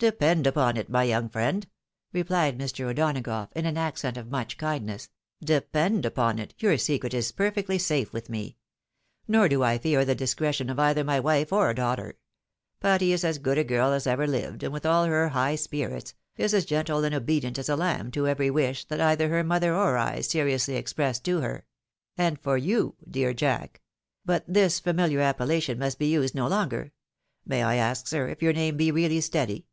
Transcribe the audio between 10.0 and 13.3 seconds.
the discretion of either my wife or daughter. Patty is